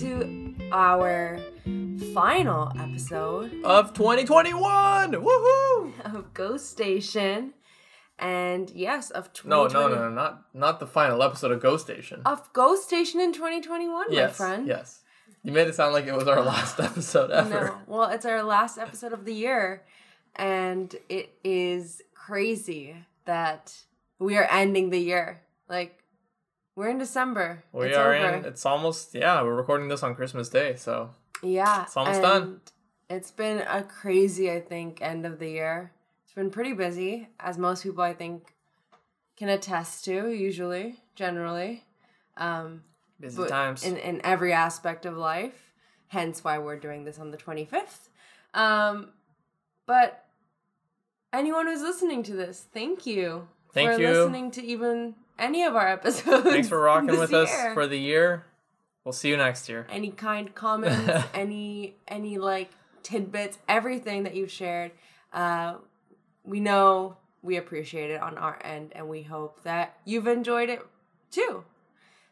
[0.00, 1.38] to our
[2.14, 5.12] final episode Of 2021!
[5.12, 5.92] Woohoo!
[6.14, 7.52] of Ghost Station.
[8.18, 9.72] And yes, of No, 2020.
[9.72, 12.22] no, no, no, not not the final episode of Ghost Station.
[12.24, 14.66] Of Ghost Station in 2021, my yes, friend.
[14.66, 15.00] yes.
[15.42, 17.66] You made it sound like it was our last episode ever.
[17.66, 17.78] No.
[17.86, 19.82] Well, it's our last episode of the year.
[20.36, 22.94] And it is crazy
[23.26, 23.76] that
[24.18, 25.42] we are ending the year.
[25.68, 26.01] Like,
[26.74, 27.64] we're in December.
[27.72, 28.36] We it's are over.
[28.36, 28.44] in.
[28.44, 29.14] It's almost.
[29.14, 31.10] Yeah, we're recording this on Christmas Day, so
[31.42, 31.82] Yeah.
[31.84, 32.60] It's almost done.
[33.10, 35.92] It's been a crazy, I think, end of the year.
[36.24, 38.54] It's been pretty busy, as most people, I think,
[39.36, 41.84] can attest to, usually, generally.
[42.38, 42.84] Um,
[43.20, 43.84] busy times.
[43.84, 45.72] In, in every aspect of life.
[46.08, 48.08] Hence why we're doing this on the 25th.
[48.54, 49.10] Um,
[49.86, 50.24] but
[51.32, 54.08] anyone who's listening to this, thank you Thank for you.
[54.08, 56.44] listening to even any of our episodes.
[56.44, 58.46] Thanks for rocking with us for the year.
[59.04, 59.86] We'll see you next year.
[59.90, 62.70] any kind comments, any any like
[63.02, 64.92] tidbits, everything that you've shared.
[65.32, 65.74] Uh,
[66.44, 70.86] we know we appreciate it on our end, and we hope that you've enjoyed it
[71.30, 71.64] too.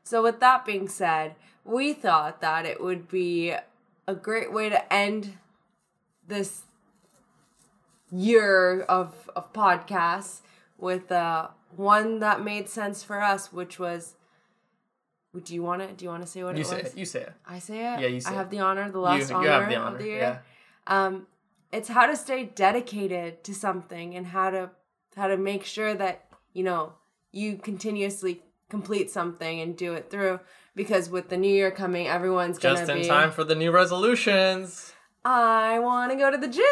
[0.04, 3.54] So, with that being said, we thought that it would be
[4.06, 5.38] a great way to end
[6.26, 6.62] this
[8.12, 10.40] year of of podcasts
[10.78, 14.14] with uh, one that made sense for us, which was.
[15.44, 15.96] Do you want it?
[15.96, 16.92] Do you want to say what You it say was?
[16.92, 16.98] it.
[16.98, 17.32] You say it.
[17.46, 18.00] I say it.
[18.00, 18.36] Yeah, you say I it.
[18.36, 20.18] have the honor, the last you honor, have the of the year.
[20.18, 20.38] Yeah.
[20.88, 21.28] Um,
[21.72, 24.70] it's how to stay dedicated to something and how to
[25.16, 26.94] how to make sure that you know
[27.30, 30.41] you continuously complete something and do it through.
[30.74, 33.08] Because with the new year coming, everyone's Just gonna in be.
[33.08, 34.92] time for the new resolutions.
[35.24, 36.64] I want to go to the gym.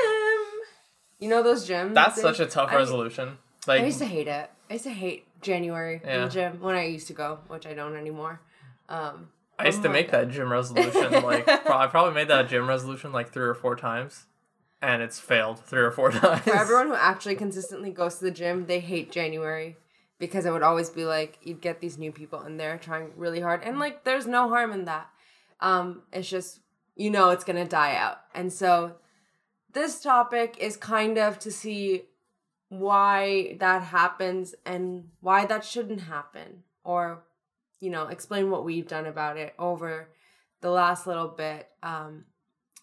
[1.21, 1.95] You know those gyms.
[1.95, 3.39] That's They- such a tough I- resolution.
[3.69, 4.51] I used to hate it.
[4.69, 7.75] I used to hate January in the gym when I used to go, which I
[7.75, 8.41] don't anymore.
[8.89, 11.13] Um, I used to Oh make that gym resolution.
[11.23, 14.27] Like pro- I probably made that gym resolution like three or four times,
[14.81, 16.43] and it's failed three or four times.
[16.43, 19.77] For everyone who actually consistently goes to the gym, they hate January
[20.19, 23.41] because it would always be like you'd get these new people in there trying really
[23.41, 25.09] hard, and like there's no harm in that.
[25.61, 26.61] Um, it's just
[26.95, 28.97] you know it's gonna die out, and so
[29.73, 32.03] this topic is kind of to see
[32.69, 37.25] why that happens and why that shouldn't happen, or
[37.81, 40.09] you know explain what we've done about it over
[40.61, 41.69] the last little bit.
[41.83, 42.25] Um,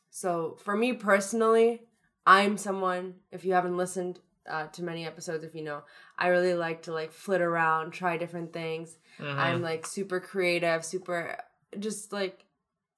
[0.10, 1.82] so for me personally,
[2.26, 4.20] I'm someone, if you haven't listened
[4.50, 5.84] uh, to many episodes, if you know,
[6.18, 8.98] I really like to like flit around, try different things.
[9.38, 11.38] I'm like super creative, super
[11.78, 12.46] just like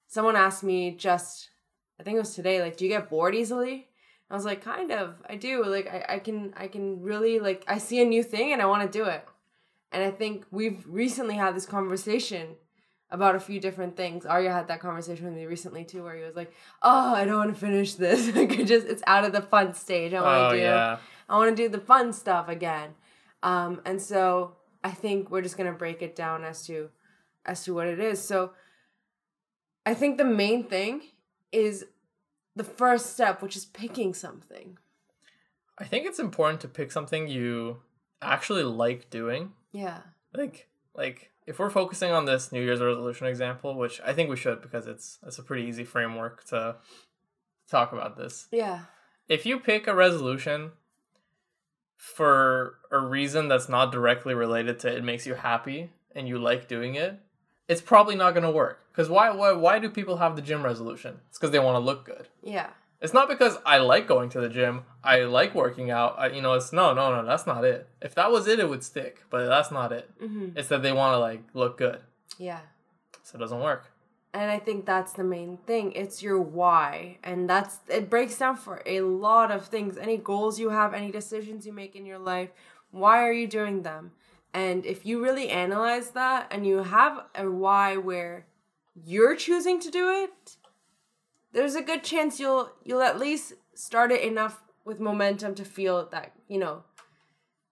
[0.07, 1.49] someone asked me just
[1.99, 3.86] I think it was today, like, do you get bored easily?
[4.29, 5.15] I was like, kind of.
[5.29, 5.63] I do.
[5.65, 8.65] Like I, I can I can really like I see a new thing and I
[8.65, 9.25] want to do it.
[9.91, 12.55] And I think we've recently had this conversation
[13.09, 14.25] about a few different things.
[14.25, 16.51] Arya had that conversation with me recently too, where he was like,
[16.81, 18.27] "Oh, I don't want to finish this.
[18.35, 20.13] like, it just it's out of the fun stage.
[20.13, 20.61] I want Oh to do.
[20.63, 20.97] yeah.
[21.29, 22.95] I want to do the fun stuff again."
[23.43, 26.89] Um, and so I think we're just gonna break it down as to
[27.45, 28.21] as to what it is.
[28.21, 28.51] So
[29.85, 31.01] I think the main thing
[31.53, 31.85] is
[32.57, 34.77] the first step, which is picking something.
[35.77, 37.77] I think it's important to pick something you
[38.21, 39.53] actually like doing.
[39.71, 39.99] Yeah.
[40.33, 44.35] Like like if we're focusing on this New Year's resolution example, which I think we
[44.35, 46.77] should because it's it's a pretty easy framework to
[47.69, 48.47] talk about this.
[48.51, 48.81] Yeah.
[49.29, 50.71] If you pick a resolution
[51.95, 56.67] for a reason that's not directly related to it makes you happy and you like
[56.67, 57.19] doing it,
[57.67, 58.79] it's probably not going to work.
[58.93, 61.19] Cuz why why why do people have the gym resolution?
[61.29, 62.27] It's cuz they want to look good.
[62.41, 62.69] Yeah.
[62.99, 64.83] It's not because I like going to the gym.
[65.03, 66.15] I like working out.
[66.17, 67.23] I, you know, it's no, no, no.
[67.27, 67.87] That's not it.
[68.01, 69.23] If that was it, it would stick.
[69.29, 70.09] But that's not it.
[70.19, 70.57] Mm-hmm.
[70.57, 71.99] It's that they want to like look good,
[72.39, 72.61] Yeah.
[73.21, 73.91] so it doesn't work.
[74.33, 75.91] And I think that's the main thing.
[75.91, 77.19] It's your why.
[77.23, 79.95] And that's it breaks down for a lot of things.
[79.97, 82.49] Any goals you have, any decisions you make in your life,
[82.89, 84.11] why are you doing them?
[84.53, 88.47] And if you really analyze that and you have a why where
[88.95, 90.57] you're choosing to do it,
[91.51, 96.07] there's a good chance you'll you'll at least start it enough with momentum to feel
[96.09, 96.83] that, you know,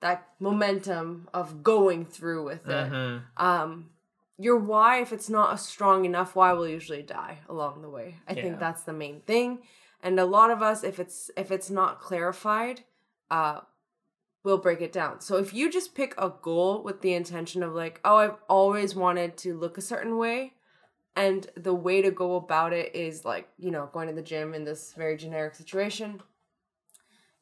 [0.02, 2.88] that momentum of going through with it.
[2.88, 3.90] Hmm um
[4.38, 8.16] your why if it's not a strong enough why will usually die along the way.
[8.28, 8.42] I Yeah.
[8.42, 9.60] think that's the main thing.
[10.04, 12.84] And a lot of us if it's if it's not clarified
[13.32, 13.62] uh
[14.46, 17.74] we'll break it down so if you just pick a goal with the intention of
[17.74, 20.54] like oh i've always wanted to look a certain way
[21.18, 24.54] and the way to go about it is like you know going to the gym
[24.54, 26.22] in this very generic situation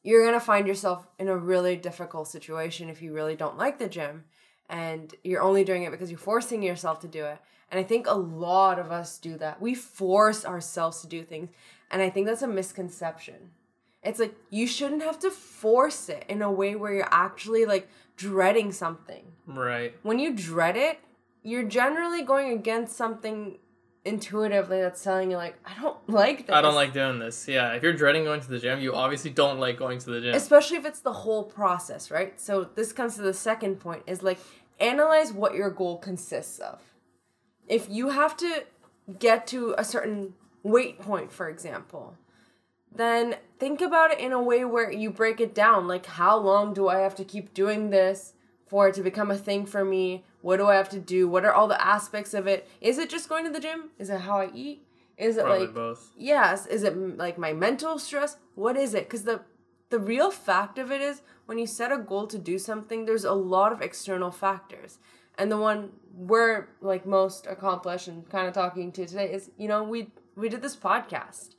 [0.04, 3.78] you're going to find yourself in a really difficult situation if you really don't like
[3.78, 4.24] the gym
[4.68, 7.38] and you're only doing it because you're forcing yourself to do it.
[7.70, 9.60] And I think a lot of us do that.
[9.60, 11.50] We force ourselves to do things.
[11.90, 13.50] And I think that's a misconception.
[14.04, 17.88] It's like you shouldn't have to force it in a way where you're actually like
[18.16, 19.24] dreading something.
[19.46, 19.94] Right.
[20.02, 21.00] When you dread it,
[21.42, 23.58] you're generally going against something
[24.04, 26.54] intuitively that's telling you like I don't like this.
[26.54, 27.48] I don't like doing this.
[27.48, 30.20] Yeah, if you're dreading going to the gym, you obviously don't like going to the
[30.20, 30.34] gym.
[30.34, 32.38] especially if it's the whole process, right?
[32.40, 34.38] So this comes to the second point is like
[34.80, 36.80] analyze what your goal consists of.
[37.66, 38.64] If you have to
[39.18, 42.16] get to a certain weight point, for example,
[42.94, 45.88] then think about it in a way where you break it down.
[45.88, 48.34] Like, how long do I have to keep doing this
[48.66, 50.24] for it to become a thing for me?
[50.42, 51.28] What do I have to do?
[51.28, 52.68] What are all the aspects of it?
[52.80, 53.90] Is it just going to the gym?
[53.98, 54.86] Is it how I eat?
[55.16, 56.10] Is it Probably like both.
[56.16, 59.42] yes is it like my mental stress what is it because the
[59.90, 63.22] the real fact of it is when you set a goal to do something there's
[63.24, 64.98] a lot of external factors
[65.38, 69.68] and the one we're like most accomplished and kind of talking to today is you
[69.68, 71.54] know we we did this podcast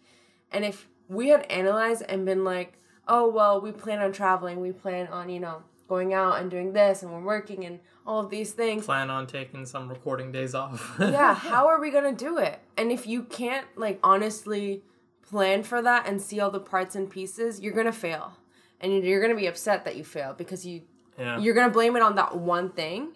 [0.52, 2.74] and if we had analyzed and been like
[3.08, 6.74] oh well we plan on traveling we plan on you know going out and doing
[6.74, 10.54] this and we're working and all of these things Plan on taking some recording days
[10.56, 10.96] off.
[11.00, 12.60] yeah, how are we gonna do it?
[12.78, 14.84] And if you can't like honestly
[15.28, 18.34] plan for that and see all the parts and pieces, you're gonna fail,
[18.80, 20.84] and you- you're gonna be upset that you failed because you
[21.18, 21.40] yeah.
[21.40, 23.14] you're gonna blame it on that one thing,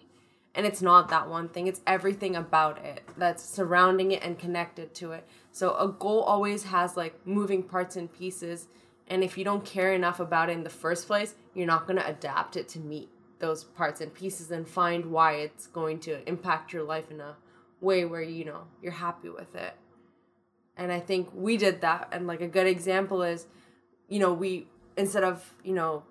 [0.54, 1.66] and it's not that one thing.
[1.66, 5.26] It's everything about it that's surrounding it and connected to it.
[5.52, 8.68] So a goal always has like moving parts and pieces,
[9.06, 12.04] and if you don't care enough about it in the first place, you're not gonna
[12.06, 16.72] adapt it to meet those parts and pieces and find why it's going to impact
[16.72, 17.36] your life in a
[17.80, 19.74] way where you know you're happy with it.
[20.76, 23.46] And I think we did that, and like a good example is,
[24.08, 26.04] you know, we instead of you know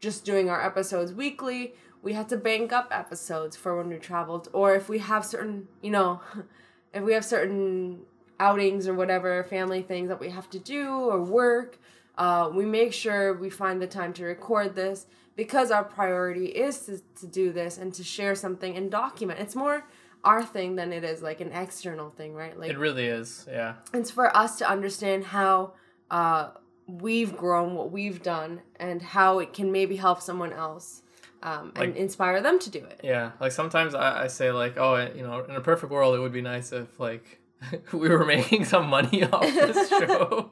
[0.00, 4.48] just doing our episodes weekly, we had to bank up episodes for when we traveled.
[4.52, 6.20] Or if we have certain, you know,
[6.94, 8.00] if we have certain
[8.40, 11.78] outings or whatever, family things that we have to do or work,
[12.18, 15.06] uh, we make sure we find the time to record this
[15.36, 19.38] because our priority is to, to do this and to share something and document.
[19.38, 19.86] It's more
[20.24, 22.58] our thing than it is like an external thing, right?
[22.58, 23.46] Like it really is.
[23.48, 23.74] Yeah.
[23.94, 25.72] it's for us to understand how
[26.10, 26.50] uh,
[26.86, 31.02] we've grown, what we've done, and how it can maybe help someone else
[31.42, 33.00] um, and Like- inspire them to do it.
[33.02, 33.32] Yeah.
[33.40, 36.32] Like sometimes I, I say like, oh, you know, in a perfect world, it would
[36.32, 37.40] be nice if like
[37.92, 40.50] we were making some money off this show.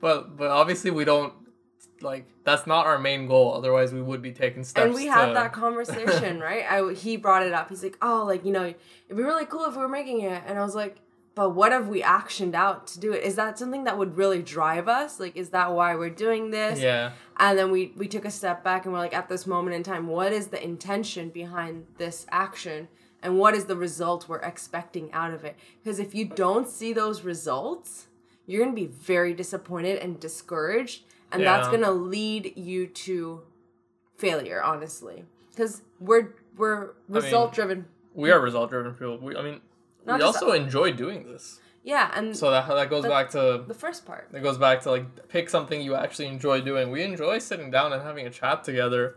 [0.00, 1.32] but but obviously we don't
[2.00, 3.54] like that's not our main goal.
[3.54, 4.84] Otherwise, we would be taking steps.
[4.86, 6.64] And we had to- that conversation, right?
[6.70, 7.68] I he brought it up.
[7.68, 10.42] He's like, "Oh, like you know, it'd be really cool if we were making it."
[10.46, 10.96] And I was like,
[11.38, 13.22] "But what have we actioned out to do it?
[13.22, 15.20] Is that something that would really drive us?
[15.20, 17.12] Like, is that why we're doing this?" Yeah.
[17.36, 19.84] And then we we took a step back and we're like, at this moment in
[19.84, 22.88] time, what is the intention behind this action?
[23.22, 25.54] And what is the result we're expecting out of it?
[25.80, 28.08] Because if you don't see those results,
[28.46, 33.42] you're gonna be very disappointed and discouraged, and that's gonna lead you to
[34.16, 35.24] failure, honestly.
[35.50, 37.86] Because we're we're result driven.
[38.12, 39.18] We are result driven people.
[39.18, 39.60] We, I mean,
[40.08, 41.60] Not we also enjoy doing this.
[41.84, 44.28] Yeah, and So that that goes The- back to the first part.
[44.34, 46.90] It goes back to like pick something you actually enjoy doing.
[46.90, 49.16] We enjoy sitting down and having a chat together,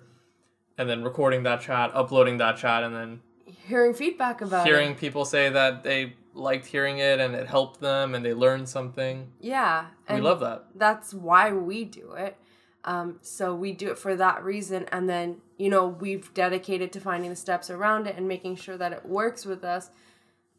[0.78, 3.22] and then recording that chat, uploading that chat, and then
[3.68, 4.98] Hearing feedback about hearing it.
[4.98, 9.32] people say that they liked hearing it and it helped them and they learned something.
[9.42, 9.88] Yeah.
[10.10, 10.68] we love that.
[10.76, 12.38] that's why we do it.
[12.86, 17.00] Um, so we do it for that reason, and then you know we've dedicated to
[17.00, 19.92] finding the steps around it and making sure that it works with us.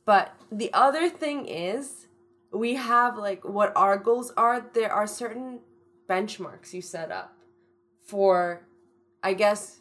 [0.05, 2.07] But the other thing is,
[2.53, 4.65] we have like what our goals are.
[4.75, 5.61] There are certain
[6.09, 7.35] benchmarks you set up
[8.05, 8.67] for,
[9.23, 9.79] I guess,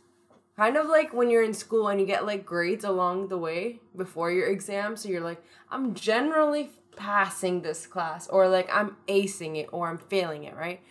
[0.55, 3.79] kind of like when you're in school and you get like grades along the way
[3.95, 4.95] before your exam.
[4.95, 9.97] So you're like, I'm generally passing this class, or like I'm acing it, or I'm
[9.97, 10.81] failing it, right?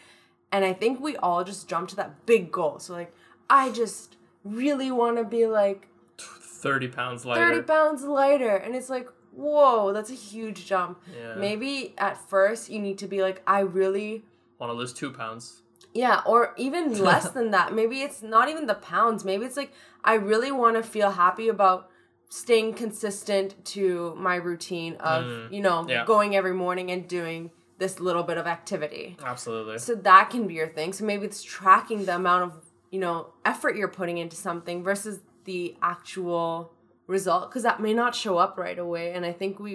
[0.51, 2.79] And I think we all just jump to that big goal.
[2.81, 3.15] So like,
[3.49, 5.87] I just really want to be like
[6.19, 7.55] Thirty pounds lighter.
[7.55, 8.57] 30 pounds lighter.
[8.57, 11.01] And it's like, whoa, that's a huge jump.
[11.17, 11.35] Yeah.
[11.37, 14.25] Maybe at first you need to be like, I really
[14.59, 15.63] Want to lose two pounds?
[15.95, 17.73] yeah, or even less than that.
[17.75, 19.25] Maybe it's not even the pounds.
[19.25, 19.73] Maybe it's like
[20.05, 21.89] I really want to feel happy about
[22.29, 26.05] staying consistent to my routine of, Mm, you know, yeah.
[26.05, 29.17] going every morning and doing this little bit of activity.
[29.25, 29.79] Absolutely.
[29.79, 30.93] So that can be your thing.
[30.93, 32.53] So maybe it's tracking the amount of,
[32.91, 36.73] you know, effort you're putting into something versus the actual
[37.17, 39.73] result cuz that may not show up right away and I think we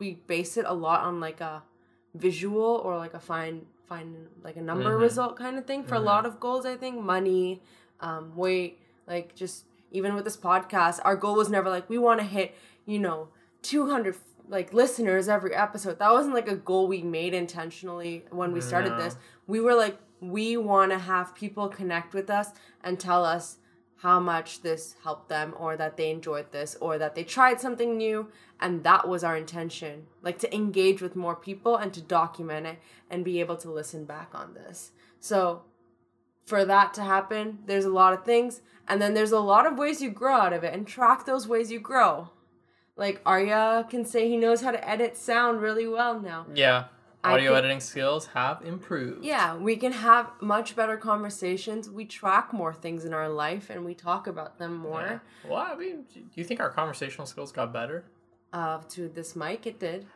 [0.00, 1.62] we base it a lot on like a
[2.14, 4.10] visual or like a fine fine
[4.42, 5.00] like a number Mhm.
[5.08, 6.02] result kind of thing for Mhm.
[6.02, 7.62] a lot of goals I think money
[8.00, 12.18] um weight like just even with this podcast, our goal was never like we want
[12.18, 12.52] to hit,
[12.84, 13.28] you know,
[13.62, 14.16] 200
[14.48, 15.98] like listeners every episode.
[16.00, 18.98] That wasn't like a goal we made intentionally when we started No.
[19.02, 19.16] this.
[19.46, 22.48] We were like we want to have people connect with us
[22.82, 23.58] and tell us
[24.04, 27.96] how much this helped them or that they enjoyed this or that they tried something
[27.96, 28.28] new
[28.60, 32.78] and that was our intention like to engage with more people and to document it
[33.10, 34.92] and be able to listen back on this.
[35.20, 35.62] So
[36.44, 39.78] for that to happen there's a lot of things and then there's a lot of
[39.78, 42.28] ways you grow out of it and track those ways you grow.
[42.96, 46.44] Like arya can say he knows how to edit sound really well now.
[46.54, 46.84] Yeah.
[47.24, 49.24] Audio think- editing skills have improved.
[49.24, 51.88] yeah, we can have much better conversations.
[51.90, 54.78] We track more things in our life and we talk about them Yeah.
[54.90, 55.22] more.
[55.48, 58.04] Well, I mean, do you think our conversational skills got better?
[58.52, 60.06] Uh, to this mic, it did.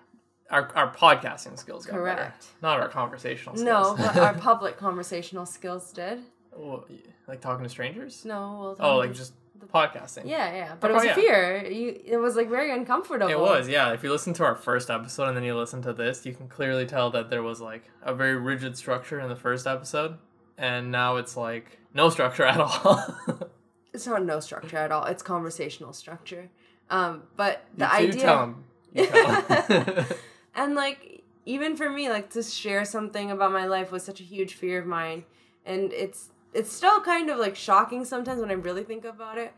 [0.51, 2.05] Our, our podcasting skills got better.
[2.05, 2.47] Correct.
[2.63, 3.99] Not our conversational skills.
[3.99, 6.21] No, but our public conversational skills did.
[6.57, 6.87] Well,
[7.27, 8.25] like talking to strangers?
[8.25, 9.33] No, well, Oh, like just
[9.67, 10.25] podcasting.
[10.27, 10.75] yeah, yeah.
[10.81, 11.13] But it Oh, was yeah.
[11.13, 11.67] a fear.
[11.71, 13.29] You, it was like very uncomfortable.
[13.29, 13.93] It was, yeah.
[13.93, 16.49] If you listen to our first episode and then you listen to this, you can
[16.49, 20.17] clearly tell that there was like a very rigid structure in the first episode,
[20.57, 23.05] and now it's like no structure at all.
[23.95, 25.05] It's not no structure at all.
[25.07, 26.51] It's conversational structure.
[26.91, 28.15] Um, but the you, idea.
[28.15, 28.55] You tell.
[28.93, 30.05] You tell 'em.
[30.55, 34.25] and like even for me like to share something about my life was such a
[34.25, 35.25] huge fear of mine
[35.65, 39.53] and it's it's still kind of like shocking sometimes when i really think about it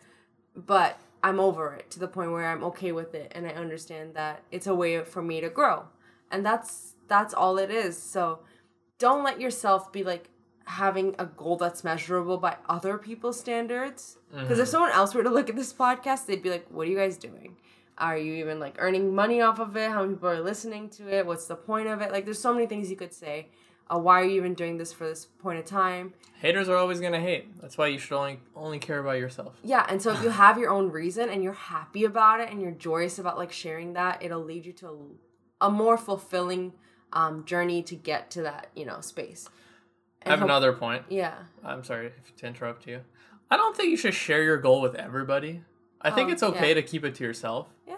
[0.56, 4.14] but i'm over it to the point where i'm okay with it and i understand
[4.14, 5.85] that it's a way for me to grow.
[6.30, 8.00] And that's that's all it is.
[8.00, 8.40] So
[8.99, 10.30] don't let yourself be like
[10.64, 14.18] having a goal that's measurable by other people's standards.
[14.32, 14.42] Mm-hmm.
[14.42, 16.90] Because if someone else were to look at this podcast they'd be like what are
[16.90, 17.56] you guys doing?
[17.99, 19.90] Are you even like earning money off of it?
[19.90, 21.26] How many people are listening to it?
[21.26, 22.12] What's the point of it?
[22.12, 23.49] Like there's so many things you could say
[23.92, 27.00] uh, why are you even doing this for this point of time Haters are always
[27.00, 27.61] gonna hate.
[27.61, 29.54] That's why you should only only care about yourself.
[29.62, 32.61] yeah and so if you have your own reason and you're happy about it and
[32.62, 34.87] you're joyous about like sharing that it'll lead you to
[35.61, 36.73] a, a more fulfilling
[37.12, 39.49] um, journey to get to that you know space
[40.25, 41.04] I have hope- another point.
[41.09, 43.00] yeah I'm sorry to interrupt you.
[43.50, 45.62] I don't think you should share your goal with everybody.
[46.00, 46.75] I think Oh, it's okay yeah.
[46.75, 47.66] to keep it to yourself.
[47.87, 47.97] Yeah.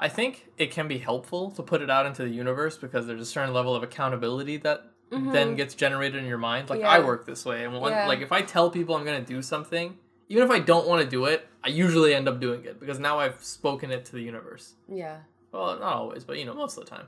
[0.00, 3.20] I think it can be helpful to put it out into the universe because there's
[3.20, 4.93] a certain level of accountability that
[5.32, 6.70] then gets generated in your mind.
[6.70, 7.06] Like I Mm-hmm.
[7.06, 8.06] Work this way, and when, Yeah.
[8.08, 9.96] like if I tell people I'm gonna do something,
[10.28, 12.98] even if I don't want to do it, I usually end up doing it because
[12.98, 14.74] now I've spoken it to the universe.
[14.88, 15.18] yeah
[15.52, 17.06] Well, not always, but you know, most of the time.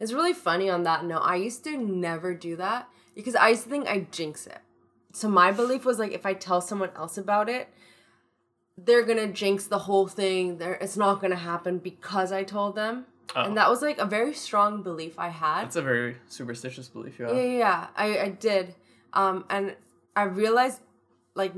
[0.00, 1.20] It's really funny on that note.
[1.22, 4.58] I used to never do that because I used to think I jinx it.
[5.12, 7.68] So my belief was like if I tell someone else about it,
[8.76, 10.58] they're gonna jinx the whole thing.
[10.58, 13.06] There, it's not gonna happen because I told them.
[13.36, 13.42] Oh.
[13.42, 15.64] And that was like a very strong belief I had.
[15.64, 17.36] That's a very superstitious belief you have.
[17.36, 17.86] Yeah, yeah, yeah.
[17.96, 18.74] I, I did.
[19.12, 19.76] Um, and
[20.14, 20.80] I realized
[21.34, 21.52] like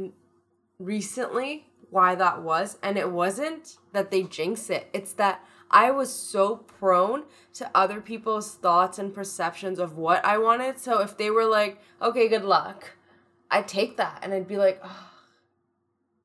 [0.78, 4.88] recently why that was, and it wasn't that they jinx it.
[4.92, 10.38] It's that I was so prone to other people's thoughts and perceptions of what I
[10.38, 10.78] wanted.
[10.78, 12.92] So if they were like, "Okay, good luck,"
[13.50, 15.10] I'd take that, and I'd be like, "Oh,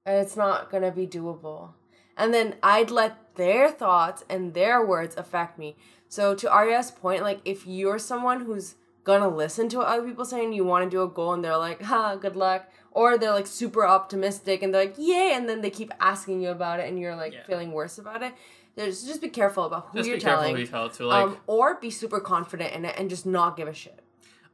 [0.06, 1.74] and it's not gonna be doable."
[2.18, 5.76] And then I'd let their thoughts and their words affect me.
[6.10, 10.26] So to Arya's point, like if you're someone who's gonna listen to what other people
[10.26, 12.70] saying you want to do a goal and they're like, ha, good luck.
[12.92, 16.50] Or they're like super optimistic and they're like, yay, and then they keep asking you
[16.50, 17.44] about it and you're like Yeah.
[17.46, 18.34] feeling worse about it.
[18.76, 20.22] There's just be careful about who Just you're doing.
[20.22, 20.56] Just be careful telling.
[20.56, 21.06] who you tell to.
[21.06, 24.01] Like, um, or be super confident in it and just not give a shit.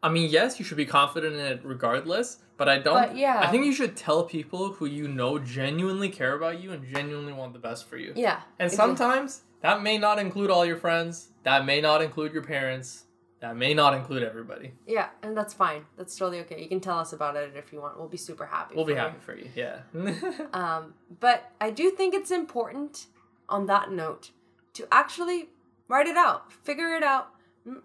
[0.03, 2.93] I mean, yes, you should be confident in it regardless, but I don't.
[2.93, 3.39] But, yeah.
[3.41, 7.33] I think you should tell people who you know genuinely care about you and genuinely
[7.33, 8.13] want the best for you.
[8.15, 8.41] Yeah.
[8.59, 13.05] And sometimes that may not include all your friends, that may not include your parents,
[13.39, 14.73] that may not include everybody.
[14.87, 15.85] Yeah, and that's fine.
[15.95, 16.61] That's totally okay.
[16.61, 17.97] You can tell us about it if you want.
[17.97, 18.75] We'll be super happy.
[18.75, 18.99] We'll be you.
[18.99, 19.49] happy for you.
[19.55, 19.79] Yeah.
[20.53, 23.07] Um, but I do think it's important
[23.49, 24.31] on that note
[24.73, 25.49] to actually
[25.87, 27.29] write it out, figure it out,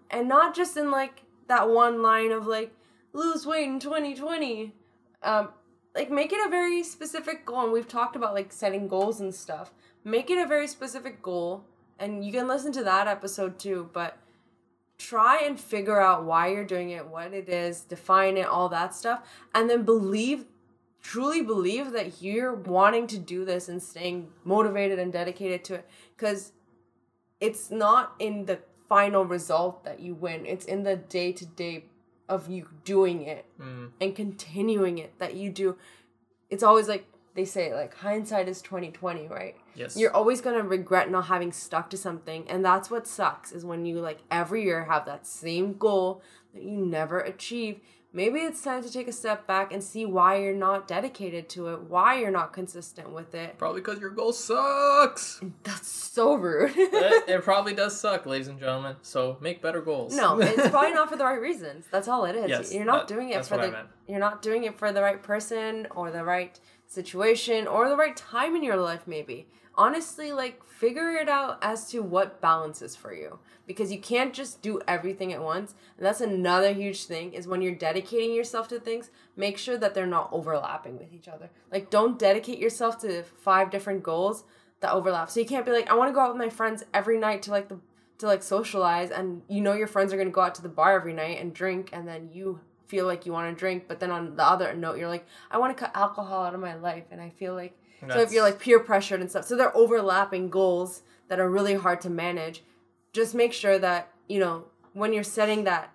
[0.09, 2.73] and not just in like that one line of like
[3.13, 4.73] lose weight in 2020.
[5.21, 5.49] Um,
[5.95, 7.63] like make it a very specific goal.
[7.63, 9.71] And we've talked about like setting goals and stuff.
[10.03, 11.63] Make it a very specific goal,
[11.97, 13.89] and you can listen to that episode too.
[13.93, 14.17] But
[14.97, 18.93] try and figure out why you're doing it, what it is, define it, all that
[18.93, 19.21] stuff,
[19.55, 20.45] and then believe
[21.01, 25.87] truly believe that you're wanting to do this and staying motivated and dedicated to it
[26.15, 26.53] because
[27.41, 28.57] it's not in the
[28.93, 30.45] final result that you win.
[30.45, 31.85] It's in the day to day
[32.29, 35.77] of you doing it Mm, and continuing it that you do.
[36.49, 39.55] It's always like they say like hindsight is 2020 right?
[39.75, 39.97] Yes.
[39.97, 43.65] you're always going to regret not having stuck to something and that's what sucks is
[43.65, 46.21] when you like every year have that same goal
[46.53, 47.79] that you never achieve
[48.13, 51.67] maybe it's time to take a step back and see why you're not dedicated to
[51.69, 53.57] it, why you're not consistent with it.
[53.57, 55.41] Probably because your goal sucks.
[55.63, 56.71] That's so rude.
[56.77, 58.95] it, it probably does suck, ladies and gentlemen.
[59.01, 60.15] So make better goals.
[60.15, 61.85] no, it's probably not for the right reasons.
[61.91, 62.49] That's all it is.
[62.49, 63.87] Yes, you're not that- doing it that's for what I the meant.
[64.07, 68.15] you're not doing it for the right person or the right situation or the right
[68.15, 69.47] time in your life maybe.
[69.75, 74.61] Honestly, like figure it out as to what balances for you because you can't just
[74.61, 75.73] do everything at once.
[75.97, 79.93] And that's another huge thing is when you're dedicating yourself to things, make sure that
[79.93, 81.49] they're not overlapping with each other.
[81.71, 84.43] Like don't dedicate yourself to five different goals
[84.81, 85.31] that overlap.
[85.31, 87.41] So you can't be like I want to go out with my friends every night
[87.43, 87.79] to like the
[88.19, 90.69] to like socialize and you know your friends are going to go out to the
[90.69, 93.99] bar every night and drink and then you feel like you want to drink but
[93.99, 96.75] then on the other note you're like I want to cut alcohol out of my
[96.75, 97.75] life and I feel like
[98.11, 101.75] so if you're like peer pressured and stuff so they're overlapping goals that are really
[101.75, 102.63] hard to manage.
[103.13, 105.91] Just make sure that you know when you're setting that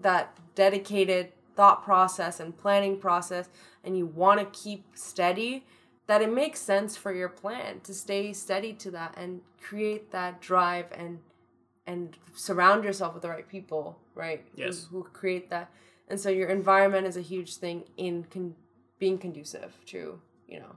[0.00, 3.48] that dedicated thought process and planning process
[3.84, 5.64] and you want to keep steady
[6.06, 10.40] that it makes sense for your plan to stay steady to that and create that
[10.40, 11.18] drive and
[11.86, 14.44] and surround yourself with the right people right?
[14.56, 14.86] Who- Yes.
[14.90, 15.70] who, create that.
[16.08, 18.54] And so your environment is a huge thing in con-
[18.98, 20.74] being conducive to you know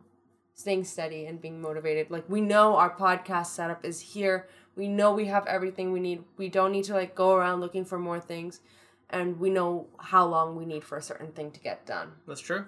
[0.55, 5.11] staying steady and being motivated like we know our podcast setup is here we know
[5.13, 8.19] we have everything we need we don't need to like go around looking for more
[8.19, 8.61] things
[9.09, 12.41] and we know how long we need for a certain thing to get done That's
[12.41, 12.65] true.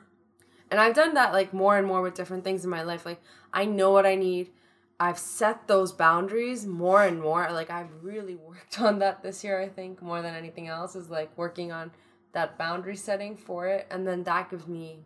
[0.69, 3.05] and I've done that like more and more with different things in my life.
[3.05, 3.21] Like
[3.53, 4.51] I know what I need.
[4.99, 7.49] I've set those boundaries more and more.
[7.51, 11.09] Like I've really worked on that this year, I think, more than anything else is
[11.09, 11.91] like working on
[12.33, 13.87] that boundary setting for it.
[13.89, 14.99] And then that gives me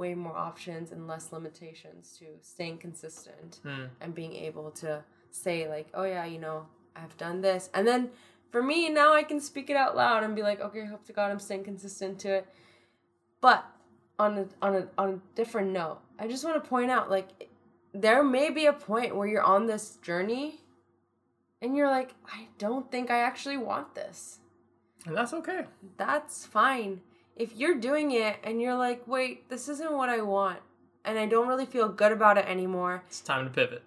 [0.00, 3.84] way more options and less limitations to staying consistent Hmm.
[4.00, 6.66] and being able to say like, oh yeah, you know,
[6.96, 7.70] I've done this.
[7.74, 8.10] And then
[8.50, 11.12] for me now I can speak it out loud and be like, okay, hope to
[11.12, 12.46] God I'm staying consistent to it.
[13.40, 13.64] But
[14.18, 17.28] on a on a on a different note, I just want to point out like
[17.92, 20.60] there may be a point where you're on this journey
[21.62, 24.38] and you're like, I don't think I actually want this.
[25.06, 25.64] And that's okay.
[25.96, 27.00] That's fine.
[27.40, 30.58] If you're doing it and you're like, wait, this isn't what I want
[31.04, 33.82] and I don't really feel good about it anymore, It's time to pivot.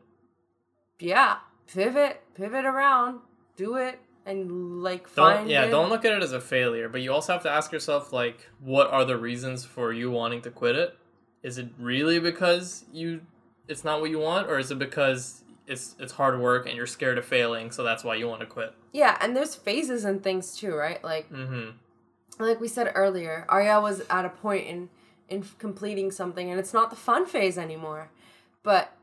[1.00, 1.38] yeah,
[1.72, 3.20] pivot, pivot around,
[3.56, 5.70] do it and like Don't find yeah, it.
[5.70, 8.50] don't look at it as a failure, but you also have to ask yourself like
[8.60, 10.98] what are the reasons for you wanting to quit it?
[11.44, 13.22] Is it really because you
[13.68, 16.88] it's not what you want or is it because it's it's hard work and you're
[16.88, 18.74] scared of failing, so that's why you want to quit?
[18.94, 21.04] Yeah, and there's phases and things too, right?
[21.04, 21.74] Like Mhm.
[22.40, 24.90] Like we said earlier, Arya was at a point in
[25.30, 28.10] in completing something and it's not the fun phase anymore.
[28.62, 28.96] But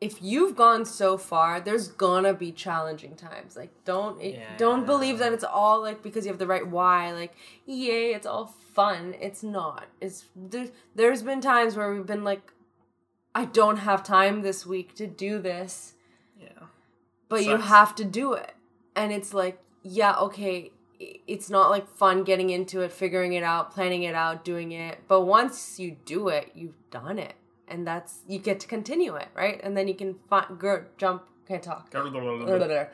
[0.00, 3.56] if you've gone so far, there's gonna be challenging times.
[3.56, 7.12] Like don't it, don't believe that it's all like because you have the right why,
[7.12, 7.34] like
[7.66, 9.14] yay, it's all fun.
[9.20, 9.86] It's not.
[10.00, 12.52] It's there's there's been times where we've been like
[13.34, 15.94] I don't have time this week to do this
[16.40, 16.48] Yeah.
[17.28, 18.54] but you have to do it
[18.96, 23.72] and it's like yeah okay it's not like fun getting into it figuring it out
[23.72, 24.98] planning it out doing it.
[25.08, 27.34] But once you do it you've done it.
[27.68, 29.60] And that's you get to continue it right?
[29.62, 31.90] And then you can fi- go, jump can't talk.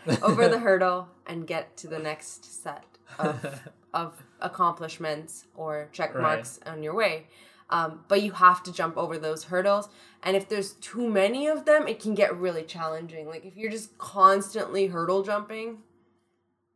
[0.23, 2.85] Over the hurdle and get to the next set
[3.19, 6.23] of, of accomplishments or check Right.
[6.23, 7.27] marks on your way.
[7.71, 9.89] Um, but you have to jump over those hurdles.
[10.23, 13.27] And if there's too many of them it can get really challenging.
[13.27, 15.79] Like if you're just constantly hurdle jumping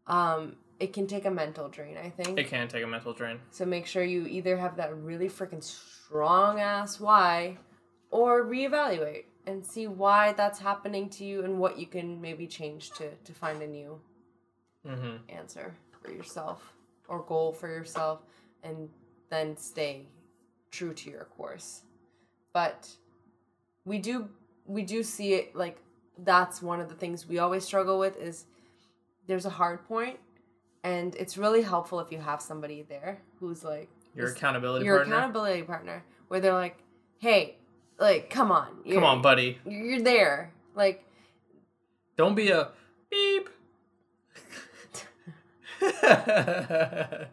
[0.06, 3.40] um, it can take a mental drain i think It can take a mental drain.
[3.50, 7.56] so make sure you either have that really freaking strong ass why
[8.10, 12.90] or reevaluate and see why that's happening to you and what you can maybe change
[12.92, 14.00] to to find a new
[14.86, 15.18] Mhm.
[15.28, 16.72] answer for yourself
[17.08, 18.20] or goal for yourself
[18.62, 18.88] and
[19.30, 20.06] then stay
[20.70, 21.82] true to your course
[22.52, 22.96] but
[23.84, 24.28] we do
[24.66, 25.78] we do see it like
[26.18, 28.46] that's one of the things we always struggle with is
[29.26, 30.18] there's a hard point
[30.84, 35.14] and it's really helpful if you have somebody there who's like Your accountability your partner.
[35.16, 36.76] accountability partner where they're like
[37.18, 37.56] hey
[37.98, 39.58] like come on Come on, buddy.
[39.66, 41.04] you're there like
[42.16, 42.68] Don't be a
[43.10, 43.48] beep.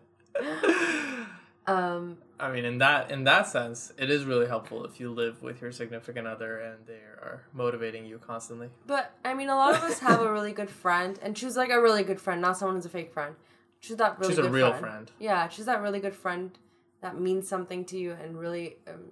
[1.67, 5.41] um I mean, in that in that sense, it is really helpful if you live
[5.41, 8.69] with your significant other and they are motivating you constantly.
[8.85, 11.69] But I mean, a lot of us have a really good friend, and she's like
[11.71, 13.35] a really good friend, not someone who's a fake friend.
[13.79, 14.81] She's that really She's a good real friend.
[14.81, 15.11] friend.
[15.19, 16.57] Yeah, she's that really good friend
[17.01, 19.11] that means something to you and really um,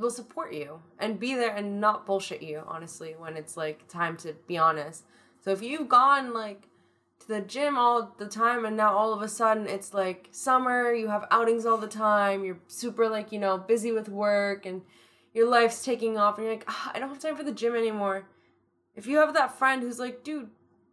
[0.00, 2.62] will support you and be there and not bullshit you.
[2.66, 5.04] Honestly, when it's like time to be honest.
[5.40, 6.68] So if you've gone like
[7.20, 10.92] to the gym all the time and now all of a sudden it's like summer,
[10.92, 14.82] you have outings all the time, you're super like, you know, busy with work and
[15.34, 17.74] your life's taking off and you're like, ah, I don't have time for the gym
[17.74, 18.26] anymore.
[18.94, 20.50] If you have that friend who's like, dude,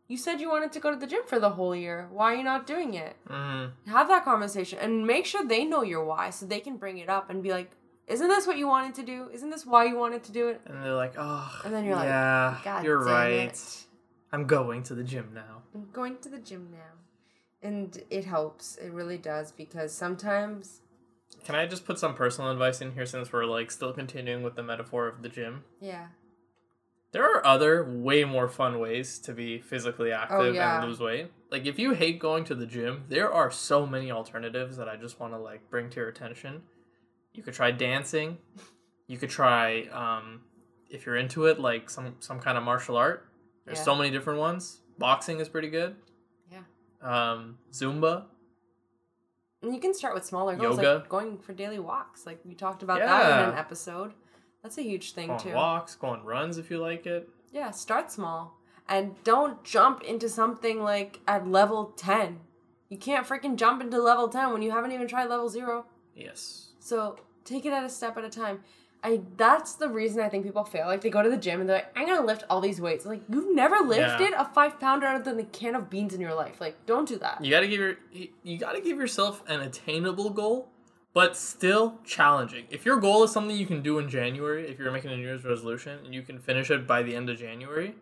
[0.08, 2.08] you said you wanted to go to the gym for the whole year.
[2.12, 3.16] Why are you not doing it?
[3.28, 3.90] Mm-hmm.
[3.90, 7.10] Have that conversation and make sure they know your why so they can bring it
[7.10, 7.72] up and be like,
[8.08, 9.30] isn't this what you wanted to do?
[9.34, 10.62] Isn't this why you wanted to do it?
[10.68, 13.50] And they're like, oh, And then you're like, yeah, God you're right.
[13.50, 13.86] it.
[14.36, 15.62] I'm going to the gym now.
[15.74, 17.68] I'm going to the gym now.
[17.68, 18.76] And it helps.
[18.78, 20.82] It really does because sometimes,
[21.46, 24.56] Can I just put some personal advice in here since we're like still continuing with
[24.56, 25.64] the metaphor of the gym?
[25.80, 26.08] yeah.
[27.12, 30.80] There are other way more fun ways to be physically active Oh, yeah.
[30.82, 31.32] and lose weight.
[31.50, 34.98] Like if you hate going to the gym, there are so many alternatives that I
[34.98, 36.64] just want to like bring to your attention.
[37.34, 38.40] You could try dancing.
[39.08, 40.42] You could try um
[40.90, 43.26] if you're into it like some some kind of martial art.
[43.66, 43.84] There's Yeah.
[43.84, 44.82] so many different ones.
[44.98, 45.96] Boxing is pretty good.
[46.52, 46.60] Yeah.
[47.02, 48.26] Um Zumba.
[49.62, 51.00] And you can start with smaller goals, Yoga.
[51.00, 52.26] like going for daily walks.
[52.26, 54.14] Like we talked about that in an episode.
[54.62, 55.54] That's a huge thing Go on too.
[55.54, 57.30] walks, go on runs if you like it.
[57.52, 58.58] Yeah, start small.
[58.88, 62.40] And don't jump into something like at level 10.
[62.90, 65.86] You can't freaking jump into level 10 when you haven't even tried level 0.
[66.16, 66.74] Yes.
[66.80, 68.64] So take it at a step at a time.
[69.06, 70.88] I that's the reason I think people fail.
[70.88, 73.06] Like they go to the gym and they're like, I'm gonna lift all these weights.
[73.06, 76.34] Like you've never lifted a five pounder other than a can of beans in your
[76.34, 76.60] life.
[76.60, 77.46] Like don't do that.
[77.46, 80.70] You gotta give your you, you gotta give yourself an attainable goal,
[81.14, 82.66] but still challenging.
[82.72, 85.22] If your goal is something you can do in January, if you're making a New
[85.22, 87.94] Year's resolution and you can finish it by the end of January,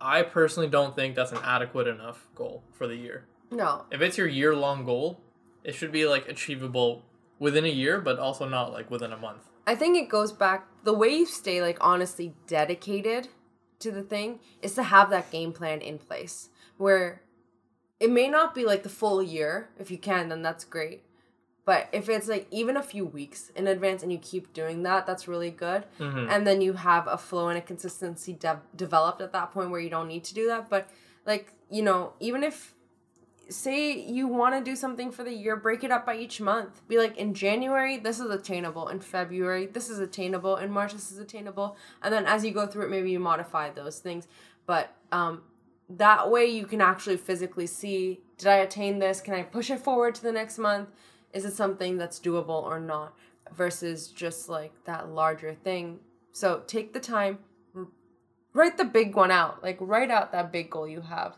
[0.00, 3.26] I personally don't think that's an adequate enough goal for the year.
[3.50, 3.84] No.
[3.90, 5.20] If it's your year long goal,
[5.64, 7.02] it should be like achievable
[7.38, 9.42] within a year, but also not like within a month.
[9.66, 13.28] I think it goes back the way you stay like honestly dedicated
[13.80, 16.48] to the thing is to have that game plan in place
[16.78, 17.22] where
[17.98, 19.70] it may not be like the full year.
[19.78, 21.02] If you can then that's great.
[21.64, 25.04] But if it's like even a few weeks in advance and you keep doing that
[25.06, 25.84] that's really good.
[25.98, 26.28] Mhm.
[26.30, 29.80] and then you have a flow and a consistency de- developed at that point where
[29.80, 30.68] you don't need to do that.
[30.70, 30.88] But
[31.26, 32.72] like you know even if
[33.48, 36.86] say you want to do something for the year break it up by each month.
[36.88, 38.88] Be like in january this is attainable.
[38.88, 40.56] In february this is attainable.
[40.56, 41.76] In march this is attainable.
[42.02, 44.26] And then as you go through it maybe you modify those things.
[44.66, 45.42] But um
[45.88, 49.20] that way you can actually physically see did i attain this?
[49.20, 50.88] Can i push it forward to the next month?
[51.32, 53.14] Is it something that's doable or not?
[53.54, 56.00] Versus just like that larger thing.
[56.32, 57.38] So take the time
[58.52, 59.62] write the big one out.
[59.62, 61.36] Like write out that big goal you have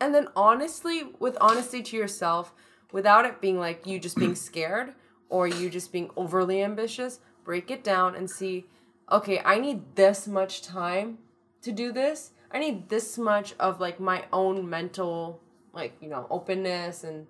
[0.00, 2.52] and then honestly with honesty to yourself
[2.92, 4.94] without it being like you just being scared
[5.28, 8.66] or you just being overly ambitious break it down and see
[9.10, 11.18] okay i need this much time
[11.62, 12.32] to do this.
[12.50, 15.40] I need this much of like my own mental
[15.72, 17.26] like you know openness and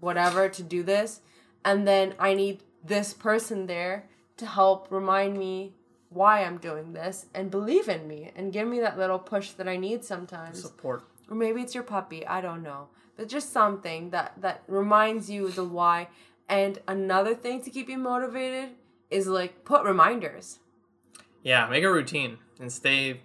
[0.00, 1.20] whatever to do this.
[1.64, 5.74] And then i need this person there to help remind me
[6.08, 9.68] why i'm doing this and believe in me and give me that little push that
[9.68, 10.60] i need sometimes.
[10.60, 11.04] Support.
[11.28, 12.88] Or maybe it's your puppy i don't know.
[13.16, 16.08] But just something that that reminds you the why.
[16.48, 18.70] And another thing to keep you motivated
[19.10, 20.58] is like put reminders.
[21.42, 23.20] Yeah, make a routine and stay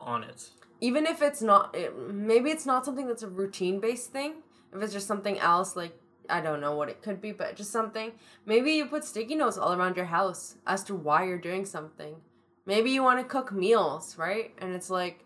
[0.00, 0.50] on it.
[0.80, 4.34] even if it's not it, maybe it's not something that's a routine based thing.
[4.74, 5.94] If it's just something else like
[6.28, 8.12] i don't know what it could be but just something.
[8.46, 12.14] Maybe you put sticky notes all around your house as to why you're doing something.
[12.66, 14.52] Maybe you want to cook meals right?
[14.58, 15.24] And it's like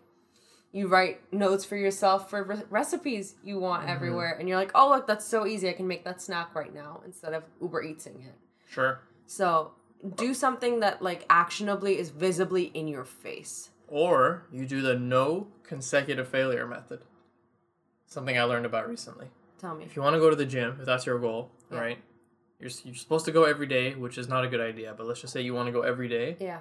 [0.75, 3.91] you write notes for yourself for re- recipes you want mm-hmm.
[3.95, 6.73] everywhere and you're like oh look that's so easy i can make that snack right
[6.73, 8.35] now instead of uber eating it
[8.67, 8.99] Sure.
[9.25, 9.71] so
[10.15, 15.47] do something that like actionably is visibly in your face Or you do the no
[15.63, 16.99] consecutive failure method.
[18.07, 19.27] Something I learned about recently.
[19.59, 21.79] tell me If you want to go to the gym, if that's your goal, Yeah.
[21.79, 21.97] right?
[22.59, 25.21] You're, you're supposed to go every day, which is not a good idea, but let's
[25.21, 26.35] just say you want to go every day.
[26.39, 26.59] yeah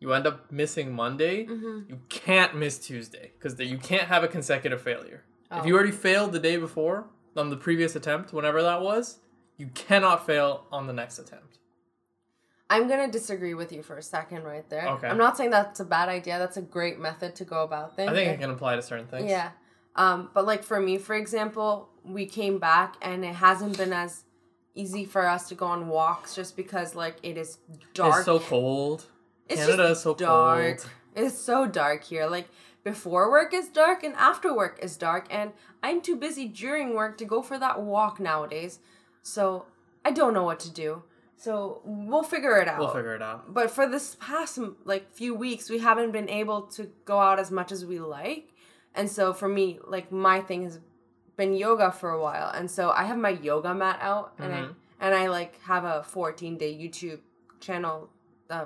[0.00, 1.46] You end up missing Monday.
[1.46, 1.90] mm-hmm.
[1.90, 5.24] You can't miss Tuesday because you can't have a consecutive failure.
[5.50, 5.66] If Oh.
[5.66, 7.06] you already failed the day before
[7.36, 9.18] on the previous attempt, whenever that was,
[9.56, 11.58] you cannot fail on the next attempt.
[12.70, 14.86] I'm gonna disagree with you for a second right there.
[14.88, 15.08] Okay.
[15.08, 16.38] I'm not saying that's a bad idea.
[16.38, 18.10] That's a great method to go about things.
[18.10, 19.28] I think it can apply to certain things.
[19.30, 19.50] Yeah.
[19.96, 24.24] Um, but like for me, for example, we came back and it hasn't been as
[24.74, 27.58] easy for us to go on walks just because like it is
[27.94, 28.16] dark.
[28.16, 29.06] It's so cold.
[29.48, 30.78] It's Canada just is so dark.
[30.78, 30.90] cold.
[31.16, 32.26] It's so dark here.
[32.26, 32.48] Like
[32.84, 37.18] before work is dark and after work is dark, and I'm too busy during work
[37.18, 38.78] to go for that walk nowadays.
[39.22, 39.66] So
[40.04, 41.02] I don't know what to do.
[41.36, 42.78] So we'll figure it out.
[42.80, 43.52] We'll figure it out.
[43.54, 47.50] But for this past like few weeks, we haven't been able to go out as
[47.50, 48.52] much as we like,
[48.94, 50.80] and so for me, like my thing has
[51.36, 54.70] been yoga for a while, and so I have my yoga mat out, and Mhm.
[54.70, 54.74] I
[55.06, 57.20] and I like have a 14 day YouTube
[57.60, 58.10] channel
[58.50, 58.64] uh,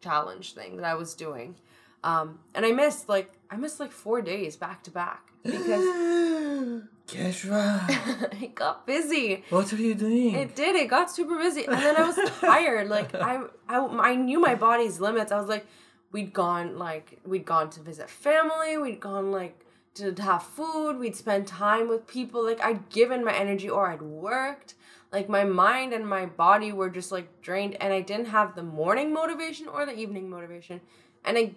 [0.00, 1.56] challenge thing that I was doing,
[2.04, 8.32] um, and I missed like I missed like four days back to back because Keshra,
[8.42, 9.44] it got busy.
[9.50, 10.34] what are you doing?
[10.34, 10.76] It did.
[10.76, 12.88] It got super busy, and then I was tired.
[12.88, 15.32] Like I, I, I knew my body's limits.
[15.32, 15.66] I was like,
[16.12, 18.76] we'd gone like we'd gone to visit family.
[18.76, 20.98] We'd gone like to have food.
[20.98, 22.44] We'd spend time with people.
[22.44, 24.74] Like I'd given my energy, or I'd worked.
[25.12, 28.62] Like my mind and my body were just like drained, and I didn't have the
[28.62, 30.80] morning motivation or the evening motivation.
[31.24, 31.54] And I,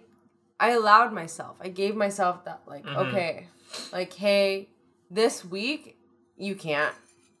[0.58, 1.56] I allowed myself.
[1.60, 2.96] I gave myself that like Mhm.
[3.08, 3.46] okay,
[3.92, 4.68] like hey,
[5.10, 5.98] this week
[6.36, 6.94] you can't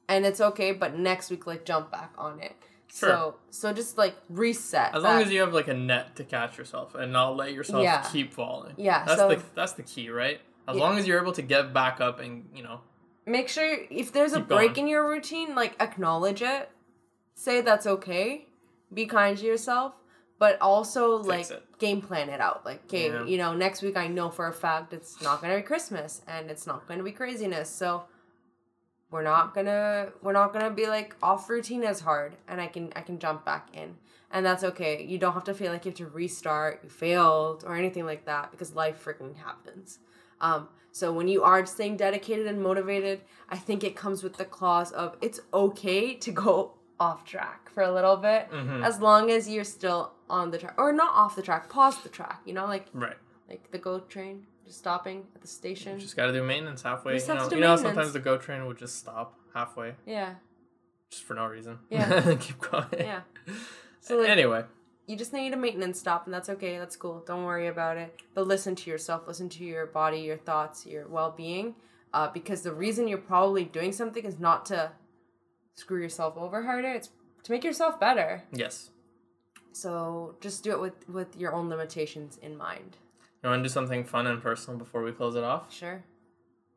[0.08, 2.52] and it's okay but next week like jump back on it
[2.88, 3.34] so Sure.
[3.50, 6.58] so just like reset As long that- as you have like a net to catch
[6.58, 8.02] yourself and not let yourself Yeah.
[8.12, 8.74] keep falling.
[8.76, 10.40] Yeah, That's so- the that's the key, right?
[10.68, 10.82] As Yeah.
[10.82, 12.80] long as you're able to get back up and you know
[13.26, 14.86] make sure if there's a break going.
[14.86, 16.70] in your routine like acknowledge it.
[17.34, 18.46] Say that's okay.
[18.92, 19.94] Be kind to yourself
[20.38, 21.62] but also like it.
[21.78, 22.64] game plan it out.
[22.64, 23.24] Like okay Yeah.
[23.24, 26.50] you know next week i know for a fact it's not gonna be christmas and
[26.50, 27.70] it's not gonna be craziness.
[27.70, 28.04] So
[29.10, 32.92] we're not gonna we're not gonna be like off routine as hard and i can
[32.96, 33.96] i can jump back in.
[34.34, 35.04] And that's okay.
[35.04, 38.24] You don't have to feel like you have to restart you failed or anything like
[38.24, 39.98] that because life freaking happens.
[40.40, 44.44] Um so when you are staying dedicated and motivated i think it comes with the
[44.44, 48.84] clause of it's okay to go off track for a little bit Mhm.
[48.84, 52.08] as long as you're still on the track or not off the track pause the
[52.08, 53.16] track you know like right.
[53.48, 57.14] like the GO train just stopping at the station Just got to do maintenance halfway.
[57.16, 60.34] You You know, you know sometimes the GO train would just stop halfway yeah
[61.10, 61.78] just for no reason.
[61.90, 62.34] Yeah.
[62.40, 62.86] keep going.
[62.96, 63.20] Yeah.
[64.00, 64.64] So, like- anyway,
[65.06, 68.20] you just need a maintenance stop and that's okay that's cool don't worry about it
[68.34, 71.74] but listen to yourself listen to your body your thoughts your well-being
[72.14, 74.92] uh, because the reason you're probably doing something is not to
[75.74, 77.10] screw yourself over harder it's
[77.42, 78.90] to make yourself better yes.
[79.72, 82.96] so just do it with with your own limitations in mind
[83.42, 85.72] You want to do something fun and personal before we close it off?
[85.72, 86.04] sure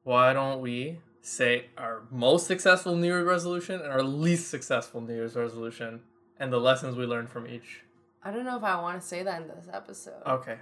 [0.04, 5.14] Why don't we say our most successful New Year's resolution and our least successful New
[5.16, 6.02] Year's resolution
[6.40, 7.82] and the lessons we learned from each?
[8.26, 10.58] I don't know if i want to say that in this episode Okay.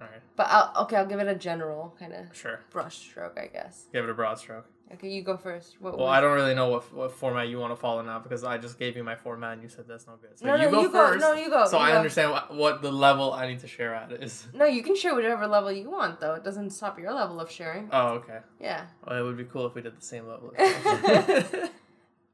[0.00, 0.20] All right.
[0.36, 2.60] but I'll, okay i'll give it a general kind of Sure.
[2.70, 4.66] brush stroke i guess Give it a broad stroke.
[4.92, 7.72] okay you go first what Well, I don't really know what, what format you want
[7.72, 10.14] to follow now because I just gave you my format and you said that's no
[10.22, 10.38] good.
[10.38, 11.20] So No, you no, go you go- first.
[11.20, 11.96] no, you go, So you I go.
[11.96, 14.46] understand what, what the level I need to share at is.
[14.54, 17.50] no you can share whatever level you want though it doesn't stop your level of
[17.50, 18.38] sharing Oh, okay.
[18.60, 20.52] yeah Well, it would be cool if we did the same level.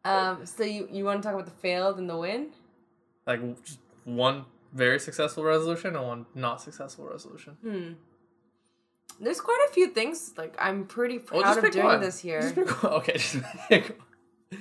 [0.07, 2.49] Um, so you, you want to talk about the failed and the win?
[3.27, 7.57] like just one very successful resolution and one not successful resolution.
[7.63, 7.93] Hmm.
[9.21, 12.01] There's quite a few things like I'm pretty proud just of doing one.
[12.01, 12.41] this year.
[12.41, 12.93] Just pick one.
[12.99, 13.37] Okay, just
[13.69, 14.61] pick one.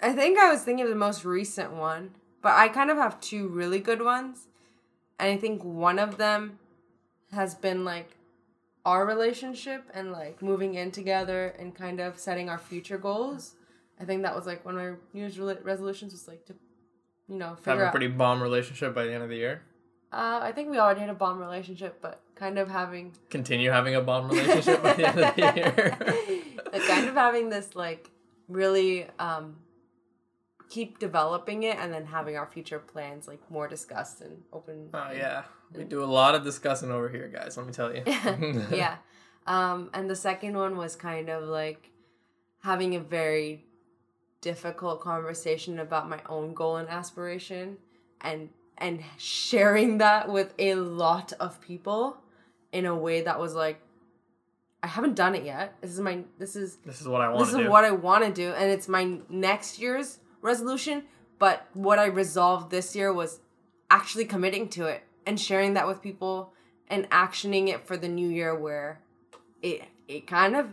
[0.00, 2.10] I think I was thinking of the most recent one,
[2.42, 4.48] but I kind of have two really good ones.
[5.18, 6.58] And I think one of them
[7.32, 8.16] has been like
[8.84, 13.54] our relationship and like moving in together and kind of setting our future goals.
[14.00, 16.54] I think that was like one of my New Year's resolutions was like to,
[17.28, 17.90] you know, Have a out.
[17.92, 19.62] pretty bomb relationship by the end of the year.
[20.12, 23.94] uh, I think we already had a bomb relationship, but kind of having Continue having
[23.94, 25.98] a bomb relationship by the end of the year.
[26.72, 28.10] like kind of having this like
[28.48, 29.56] really um
[30.68, 35.10] keep developing it and then having our future plans like more discussed and open Oh
[35.12, 37.56] yeah, we do a lot of discussing over here, guys.
[37.56, 38.02] Let me tell you.
[38.70, 38.96] yeah
[39.46, 41.90] um and the second one was kind of like
[42.62, 43.64] having a very
[44.44, 47.78] difficult conversation about my own goal and aspiration
[48.20, 52.18] and and sharing that with a lot of people
[52.70, 53.80] in a way that was like
[54.82, 55.74] I haven't done it yet.
[55.80, 57.70] This is my this is This is what I want this is do.
[57.70, 61.04] what I want to do, and it's my next year's resolution.
[61.38, 63.40] But what I resolved this year was
[63.90, 66.52] actually committing to it and sharing that with people
[66.88, 69.00] and actioning it for the new year, where
[69.62, 70.68] it it kind of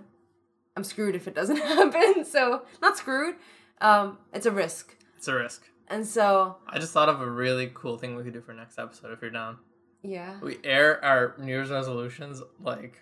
[0.76, 2.26] I'm screwed if it doesn't happen.
[2.26, 3.36] So not screwed.
[3.82, 5.64] Um, it's a risk, it's a risk.
[5.88, 8.78] and so I just thought of a really cool thing we could do for next
[8.80, 9.58] episode if you're down.
[10.04, 10.40] yeah.
[10.42, 13.02] We air our New Year's resolutions like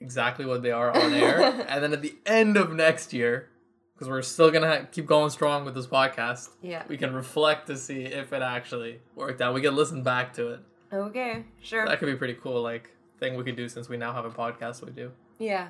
[0.00, 3.48] exactly what they are on air, and then at the end of next year,
[3.94, 6.82] because we're still gonna ha- keep going strong with this podcast, Yeah.
[6.88, 9.54] we can reflect to see if it actually worked out.
[9.54, 10.60] We can listen back to it.
[10.92, 11.44] Okay.
[11.62, 11.86] Sure.
[11.86, 12.62] That could be pretty cool.
[12.62, 14.84] Like thing we could do since we now have a podcast.
[14.84, 15.12] We do.
[15.38, 15.68] Yeah.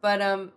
[0.00, 0.52] But um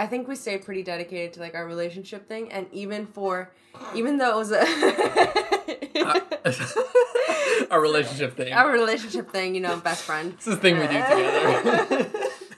[0.00, 3.52] I think we stayed pretty dedicated to like our relationship thing and even for
[3.94, 4.60] even though it was a
[7.70, 8.54] our relationship thing.
[8.54, 10.32] our relationship thing, you know, best friend.
[10.32, 12.10] It's the thing we do together.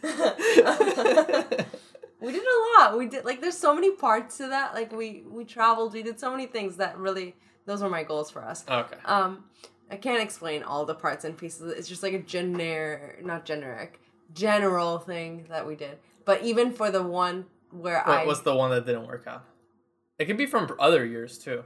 [2.20, 2.96] we did a lot.
[2.96, 4.74] we did like there's so many parts to that.
[4.74, 7.34] Like we we traveled, we did so many things that really
[7.66, 8.64] those were my goals for us.
[8.68, 8.98] Okay.
[9.04, 9.46] Um
[9.90, 11.72] I can't explain all the parts and pieces.
[11.76, 13.98] It's just like a generic not generic,
[14.32, 15.98] general thing that we did.
[16.24, 19.44] But even for the one where What I was the one that didn't work out?
[20.18, 21.64] It could be from other years too.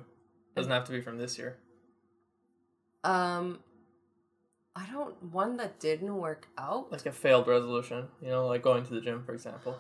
[0.55, 1.59] Doesn't have to be from this year.
[3.05, 3.61] um
[4.75, 6.93] I don't one that didn't work out.
[6.93, 8.09] Like a failed resolution.
[8.21, 9.77] You know, like going to the gym, for example.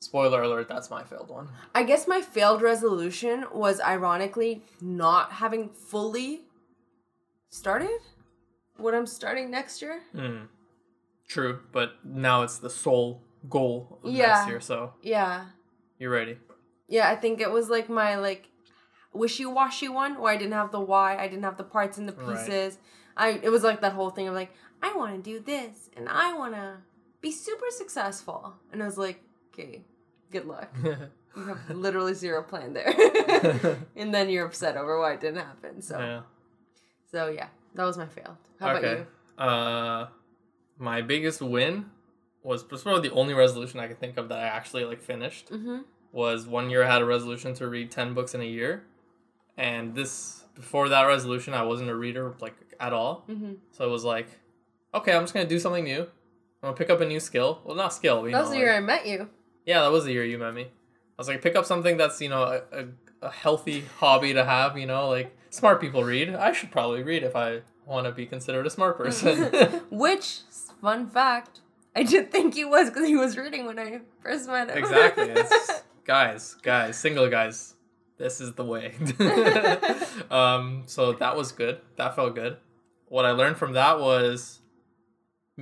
[0.00, 1.48] Spoiler alert, that's my failed one.
[1.74, 6.40] I guess my failed resolution was ironically not having fully
[7.50, 8.00] started
[8.76, 10.00] what I'm starting next year.
[10.14, 10.48] Mm.
[11.28, 14.26] True, but now it's the sole goal of Yeah.
[14.28, 15.46] next year, so Yeah.
[15.98, 16.38] you're ready.
[16.88, 18.48] Yeah, I think it was like my like
[19.12, 22.12] wishy-washy one where I didn't have the why, I didn't have the parts and the
[22.14, 22.36] Right.
[22.36, 22.78] pieces.
[23.16, 24.52] I it was like that whole thing of like
[24.82, 26.78] I want to do this and I want to
[27.20, 28.54] be super successful.
[28.72, 29.84] And I was like, "Okay,
[30.30, 30.68] good luck.
[31.34, 32.92] You have literally zero plan there."
[33.96, 35.80] and then you're upset over why it didn't happen.
[35.80, 36.22] So yeah.
[37.10, 38.36] so yeah, that was my failed.
[38.60, 39.06] How about you?
[39.42, 40.08] Uh,
[40.78, 41.90] my biggest win
[42.42, 45.50] was was probably the only resolution I could think of that I actually like finished.
[45.50, 45.84] Mhm.
[46.12, 48.84] Was one year I had a resolution to read ten books in a year,
[49.56, 53.24] and this before that resolution I wasn't a reader like at all.
[53.28, 53.56] Mhm.
[53.70, 54.28] So it was like,
[54.94, 56.02] okay, I'm just gonna do something new.
[56.02, 56.08] I'm
[56.68, 57.60] gonna pick up a new skill.
[57.64, 58.26] Well, not skill.
[58.26, 59.28] You That know, was the like- year I met you.
[59.64, 60.62] yeah, that was the year you met me.
[60.64, 60.68] I
[61.18, 62.84] was like, pick up something that's you know a, a,
[63.22, 64.76] a healthy hobby to have.
[64.76, 66.34] You know, like smart people read.
[66.34, 69.36] I should probably read if I want to be considered a smart person.
[69.90, 70.40] Which,
[70.80, 71.60] fun fact,
[71.96, 74.78] I did think he was because he was reading when I first met him.
[74.78, 75.30] exactly.
[75.36, 77.74] It's, guys, guys, single guys,
[78.18, 78.94] this is the way.
[80.30, 81.80] um, so that was good.
[81.96, 82.56] That felt good.
[83.08, 84.60] What I learned from that was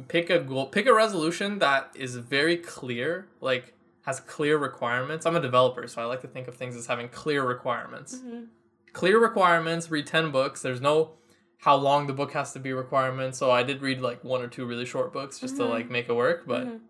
[0.08, 5.26] pick a goal, pick a resolution that is very clear, like has clear requirements.
[5.26, 8.14] I'm a developer, so I like to think of things as having clear requirements.
[8.16, 8.46] Mhm.
[8.92, 9.90] Clear requirements.
[9.90, 10.62] Read ten books.
[10.62, 11.12] There's no
[11.60, 13.34] how long the book has to be requirement.
[13.34, 15.70] So I did read like one or two really short books just to Mhm.
[15.70, 16.80] like make it work, but Mhm.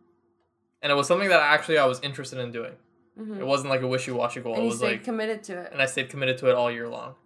[0.83, 2.75] and it was something that actually I was interested in doing.
[3.19, 3.41] Mhm.
[3.41, 4.55] It wasn't like a wishy washy goal.
[4.55, 5.73] and it was stayed like, committed to it.
[5.73, 7.17] and I stayed committed to it all year long.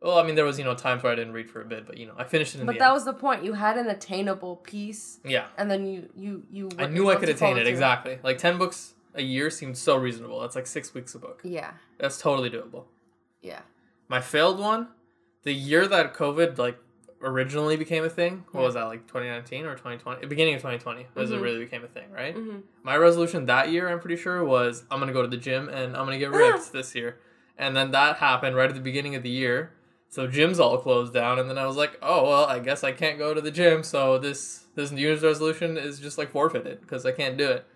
[0.00, 1.86] Well, I mean, there was you know times where I didn't read for a bit,
[1.86, 2.94] but you know I finished it in But that end.
[2.94, 3.44] was the point.
[3.44, 6.68] You had an attainable piece, yeah, and then you you you.
[6.78, 7.70] I knew I could attain it through.
[7.72, 8.18] exactly.
[8.22, 10.40] Like ten books a year seemed so reasonable.
[10.40, 11.40] That's like six weeks a book.
[11.44, 12.84] Yeah, That's totally doable.
[13.42, 13.60] yeah.
[14.08, 14.88] My failed one,
[15.42, 16.78] the year that COVID like
[17.22, 18.44] originally became a thing.
[18.52, 18.66] What Yeah.
[18.66, 20.26] was that like 2019 or 2020?
[20.26, 21.42] Beginning of 2020 was it Mhm.
[21.42, 22.34] really became a thing, right?
[22.34, 25.68] hmm My resolution that year, I'm pretty sure, was I'm gonna go to the gym
[25.68, 27.18] and I'm gonna get ripped this year.
[27.58, 29.72] And then that happened right at the beginning of the year.
[30.08, 32.92] So gyms all closed down, and then I was like, oh well, I guess I
[32.92, 33.82] can't go to the gym.
[33.82, 37.66] So this this New Year's resolution is just like forfeited because I can't do it.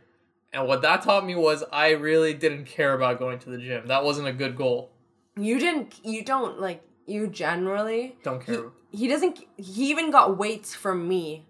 [0.53, 3.87] And what that taught me was I really didn't care about going to the gym.
[3.87, 4.91] That wasn't a good goal.
[5.37, 6.05] You didn't.
[6.05, 6.83] You don't like.
[7.07, 8.17] You generally.
[8.23, 8.71] Don't care.
[8.93, 9.39] he doesn't.
[9.57, 11.47] He even got weights from me.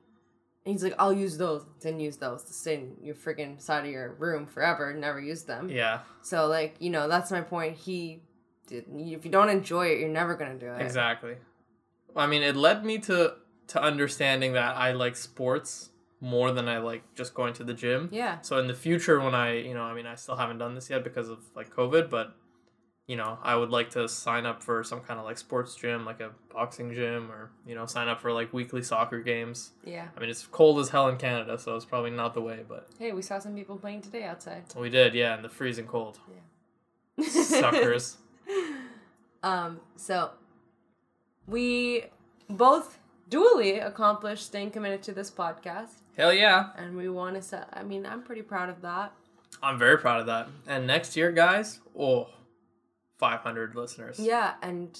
[0.64, 1.64] And he's like, I'll use those.
[1.80, 4.92] Didn't use those to sit in your freaking side of your room forever.
[4.94, 5.68] Never use them.
[5.70, 7.76] yeah, So like you know that's my point.
[7.76, 8.22] He
[8.66, 8.84] did.
[8.94, 10.82] If you don't enjoy it, you're never gonna do it.
[10.82, 11.36] exactly.
[12.16, 13.34] I mean, it led me to
[13.68, 18.08] to understanding that I like sports more than I like just going to the gym.
[18.12, 18.40] Yeah.
[18.42, 20.90] So in the future, when I, you know, I mean, I still haven't done this
[20.90, 22.34] yet because of like COVID, but
[23.10, 26.04] you know, I would like to sign up for some kind of like sports gym,
[26.04, 29.72] like a boxing gym, or you know, sign up for like weekly soccer games.
[29.84, 30.06] Yeah.
[30.16, 32.86] I mean, it's cold as hell in Canada, so it's probably not the way, but
[33.00, 34.62] Hey, we saw some people playing today outside.
[34.76, 36.20] we did, yeah, in the freezing cold.
[37.18, 37.28] Yeah.
[37.28, 38.16] Suckers.
[39.42, 39.80] um.
[39.96, 40.30] So
[41.48, 42.04] we
[42.48, 46.68] both duly accomplished staying committed to this podcast, Hell yeah.
[46.76, 47.66] and we want to.
[47.72, 49.12] I mean, I'm pretty proud of that.
[49.62, 50.48] I'm very proud of that.
[50.68, 52.28] And next year, guys, oh,
[53.20, 54.18] 500 listeners.
[54.18, 54.98] Yeah, and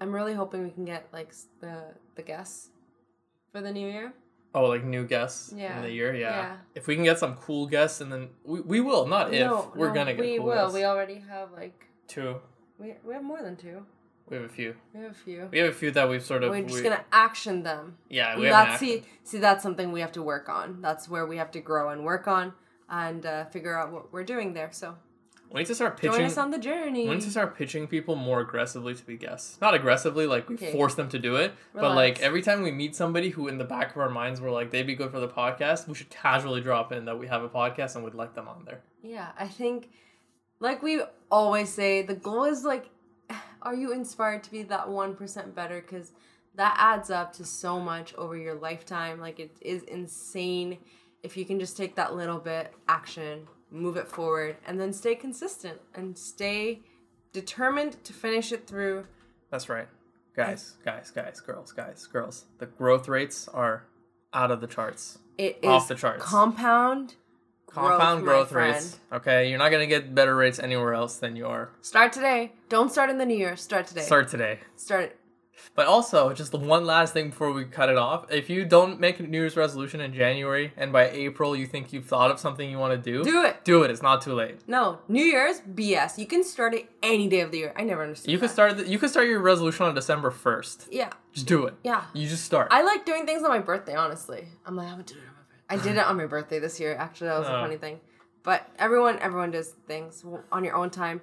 [0.00, 1.82] I'm really hoping we can get like the
[2.14, 2.70] the guests
[3.52, 4.12] for the new year.
[4.54, 5.76] Oh, like new guests Yeah.
[5.76, 6.30] in the year, yeah.
[6.30, 6.56] Yeah.
[6.74, 9.40] If we can get some cool guests, and then we, we will, not if.
[9.46, 10.54] No, We're no, gonna get We cool will.
[10.54, 10.74] guests.
[10.74, 12.36] We already have like Two.
[12.78, 13.84] we we have more than two.
[14.28, 14.74] We have a few.
[14.94, 15.48] We have a few.
[15.50, 16.50] We have a few that we've sort of.
[16.50, 17.98] We're just we- gonna action them.
[18.08, 20.80] Yeah, we that's see see that's something we have to work on.
[20.82, 22.52] That's where we have to grow and work on
[22.88, 24.70] and uh, figure out what we're doing there.
[24.72, 24.96] So
[25.50, 26.12] We need to start pitching.
[26.16, 27.08] join us on the journey.
[27.08, 29.58] we need to start pitching people more aggressively to be guests.
[29.60, 30.72] Not aggressively, like we Okay.
[30.72, 33.64] force them to do it, but like every time we meet somebody who, in the
[33.64, 35.88] back of our minds, we're like they'd be good for the podcast.
[35.88, 38.64] We should casually drop in that we have a podcast and we'd like them on
[38.66, 38.82] there.
[39.02, 39.88] Yeah, I think,
[40.60, 42.90] like we always say, the goal is like,
[43.62, 45.80] are you inspired to be that one percent better?
[45.80, 46.12] Because
[46.56, 49.18] that adds up to so much over your lifetime.
[49.20, 50.78] Like it is insane
[51.22, 55.14] if you can just take that little bit action move it forward, and then stay
[55.14, 56.80] consistent and stay
[57.32, 59.06] determined to finish it through.
[59.50, 59.88] That's right.
[60.34, 62.44] Guys, guys, guys, girls, guys, girls.
[62.58, 63.84] The growth rates are
[64.32, 65.18] out of the charts.
[65.36, 66.24] It is Off the charts.
[66.24, 67.14] compound.
[67.66, 69.00] Compound growth, growth, rates.
[69.12, 71.70] Okay, you're not gonna get better rates anywhere else than you are.
[71.82, 72.52] Start today.
[72.68, 73.56] Don't start in the new year.
[73.56, 74.00] Start today.
[74.02, 74.60] Start today.
[74.76, 75.16] Start.
[75.74, 78.30] But also, just the one last thing before we cut it off.
[78.32, 81.92] If you don't make a New Year's resolution in January and by April you think
[81.92, 83.64] you've thought of something you want to do, Do it.
[83.64, 83.90] Do it.
[83.90, 84.56] It's not too late.
[84.66, 86.18] No, New Year's BS.
[86.18, 87.72] You can start it any day of the year.
[87.76, 88.30] I never understood.
[88.30, 88.76] You could start.
[88.78, 90.88] The, you could start your resolution on December first.
[90.90, 91.74] Yeah, Just do it.
[91.84, 92.04] yeah.
[92.12, 92.68] You just start.
[92.70, 93.94] I like doing things on my birthday.
[93.94, 95.88] Honestly, I'm like, I'm gonna do it on my birthday.
[95.88, 96.94] I did it on my birthday this year.
[96.96, 97.60] Actually, that was a Oh.
[97.62, 98.00] funny thing.
[98.42, 101.20] But everyone, everyone does things on your own time.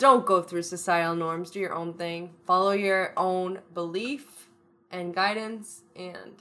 [0.00, 1.50] Don't go through societal norms.
[1.50, 2.30] Do your own thing.
[2.46, 4.48] Follow your own belief
[4.90, 5.82] and guidance.
[5.94, 6.32] And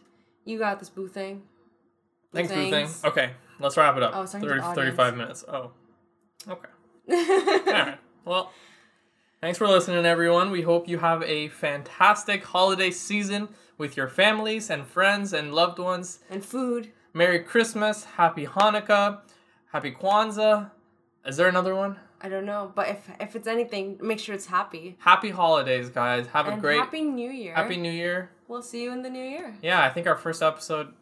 [0.45, 1.43] you got this boo thing.
[2.31, 2.89] Boo Thanks, boo thing.
[3.03, 4.13] Okay, let's wrap it up.
[4.13, 5.43] Oh, I was talking to 30, 35 minutes.
[5.45, 5.71] Oh,
[6.47, 6.69] okay.
[7.11, 7.97] All right.
[8.23, 8.53] Well,
[9.41, 10.51] thanks for listening, everyone.
[10.51, 15.79] We hope you have a fantastic holiday season with your families and friends and loved
[15.79, 16.19] ones.
[16.29, 16.93] and food.
[17.13, 19.19] Merry Christmas, Happy Hanukkah,
[19.73, 20.71] Happy Kwanzaa.
[21.25, 21.97] Is there another one?
[22.21, 24.97] I don't know, but if if it's anything, make sure it's happy.
[24.99, 26.27] Happy holidays, guys.
[26.27, 27.55] Have a great happy New Year.
[27.55, 28.29] Happy New Year.
[28.47, 29.53] We'll see you in the new year.
[29.61, 30.93] Yeah, I think our first episode,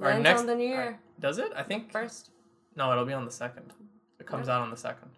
[0.00, 0.80] our Lands next on the new year.
[0.82, 1.50] our- does it?
[1.56, 2.30] I think First,
[2.76, 3.72] no, it'll be on the second.
[4.20, 5.10] It comes out on the second.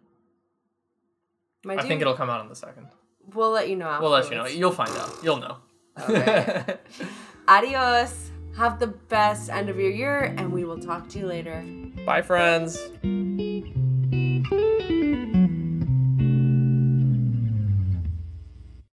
[1.65, 2.87] my I dude, think it'll come out on the second.
[3.35, 3.99] We'll let you know.
[4.01, 4.47] We'll let you know.
[4.47, 5.13] You'll find out.
[5.23, 5.57] You'll know.
[6.09, 6.77] Okay.
[7.49, 8.31] Adios.
[8.57, 11.63] Have the best end of your year, and we will talk to you later.
[12.05, 12.79] Bye, friends.